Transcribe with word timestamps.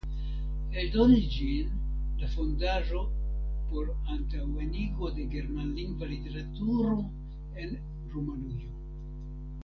Eldonis 0.83 1.25
ĝin 1.33 1.73
la 2.21 2.29
Fondaĵo 2.35 3.01
por 3.73 3.91
antaŭenigo 4.15 5.11
de 5.17 5.25
germanlingva 5.33 6.09
literaturo 6.13 6.95
en 7.65 7.77
Rumanujo". 8.15 8.73